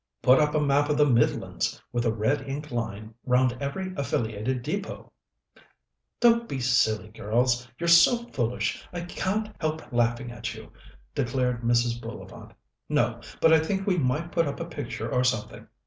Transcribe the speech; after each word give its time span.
"Put 0.23 0.39
up 0.39 0.55
a 0.55 0.59
map 0.59 0.89
of 0.89 0.97
the 0.97 1.05
Midlands, 1.05 1.79
with 1.93 2.07
a 2.07 2.11
red 2.11 2.49
ink 2.49 2.71
line 2.71 3.13
round 3.23 3.55
every 3.61 3.93
affiliated 3.95 4.63
depôt." 4.63 5.11
"Don't 6.19 6.49
be 6.49 6.59
silly, 6.59 7.09
girls! 7.09 7.67
You're 7.77 7.87
so 7.87 8.25
foolish 8.31 8.83
I 8.91 9.01
can't 9.01 9.55
help 9.59 9.93
laughing 9.93 10.31
at 10.31 10.55
you," 10.55 10.71
declared 11.13 11.61
Mrs. 11.61 12.01
Bullivant. 12.01 12.53
"No; 12.89 13.21
but 13.39 13.53
I 13.53 13.59
think 13.59 13.85
we 13.85 13.99
might 13.99 14.31
put 14.31 14.47
up 14.47 14.59
a 14.59 14.65
picture 14.65 15.07
or 15.07 15.23
something. 15.23 15.67